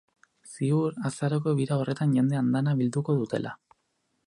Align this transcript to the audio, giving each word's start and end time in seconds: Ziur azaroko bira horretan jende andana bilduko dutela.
Ziur 0.53 0.95
azaroko 1.09 1.53
bira 1.59 1.77
horretan 1.83 2.17
jende 2.17 2.41
andana 2.41 2.75
bilduko 2.83 3.19
dutela. 3.23 3.55